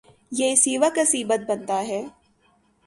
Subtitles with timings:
[0.31, 2.01] یہ اسی وقت عصبیت بنتا ہے۔